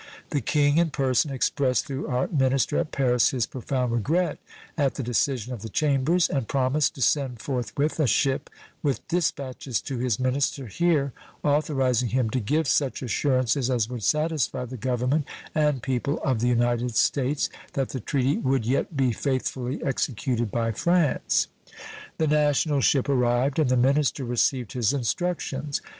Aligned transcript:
The 0.31 0.41
King 0.41 0.79
in 0.79 0.89
person 0.89 1.29
expressed 1.31 1.85
through 1.85 2.07
our 2.07 2.27
minister 2.27 2.79
at 2.79 2.91
Paris 2.91 3.29
his 3.29 3.45
profound 3.45 3.91
regret 3.91 4.39
at 4.75 4.95
the 4.95 5.03
decision 5.03 5.53
of 5.53 5.61
the 5.61 5.69
Chambers, 5.69 6.27
and 6.27 6.47
promised 6.47 6.95
to 6.95 7.03
send 7.03 7.39
forthwith 7.39 7.99
a 7.99 8.07
ship 8.07 8.49
with 8.81 9.07
dispatches 9.07 9.79
to 9.81 9.99
his 9.99 10.19
minister 10.19 10.65
here 10.65 11.13
authorizing 11.43 12.09
him 12.09 12.31
to 12.31 12.39
give 12.39 12.67
such 12.67 13.03
assurances 13.03 13.69
as 13.69 13.91
would 13.91 14.01
satisfy 14.01 14.65
the 14.65 14.75
Government 14.75 15.27
and 15.53 15.83
people 15.83 16.17
of 16.23 16.39
the 16.39 16.47
United 16.49 16.95
States 16.95 17.47
that 17.73 17.89
the 17.89 17.99
treaty 17.99 18.39
would 18.39 18.65
yet 18.65 18.97
be 18.97 19.11
faithfully 19.11 19.83
executed 19.83 20.49
by 20.49 20.71
France. 20.71 21.47
The 22.17 22.25
national 22.25 22.81
ship 22.81 23.07
arrived, 23.07 23.59
and 23.59 23.69
the 23.69 23.77
minister 23.77 24.25
received 24.25 24.73
his 24.73 24.93
instructions. 24.93 25.79